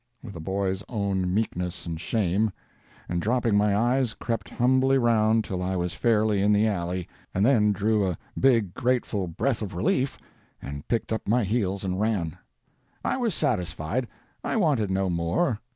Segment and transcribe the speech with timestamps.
[0.23, 2.51] with a boy's own meekness and shame;
[3.07, 7.45] and, dropping my eyes, crept humbly round till I was fairly in the alley, and
[7.45, 10.17] then drew a big grateful breath of relief,
[10.59, 12.35] and picked up my heels and ran!
[13.05, 14.07] I was satisfied.
[14.43, 15.61] I wanted no more.